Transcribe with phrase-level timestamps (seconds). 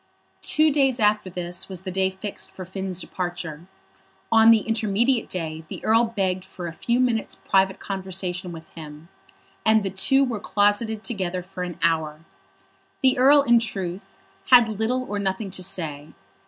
[0.41, 3.67] Two days after this was the day fixed for Finn's departure.
[4.31, 9.09] On the intermediate day the Earl begged for a few minutes' private conversation with him,
[9.63, 12.25] and the two were closeted together for an hour.
[13.01, 14.15] The Earl, in truth,
[14.49, 16.07] had little or nothing to say.